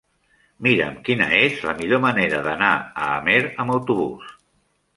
Mira'm 0.67 0.95
quina 1.09 1.27
és 1.41 1.59
la 1.67 1.75
millor 1.83 2.01
manera 2.07 2.41
d'anar 2.49 2.73
a 2.85 3.13
Amer 3.19 3.39
amb 3.65 3.77
autobús. 3.79 4.37